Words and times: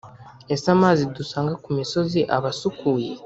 Ese 0.53 0.67
amazi 0.75 1.01
dusanga 1.17 1.53
ku 1.63 1.69
misozi 1.77 2.19
aba 2.35 2.49
asukuye? 2.53 3.09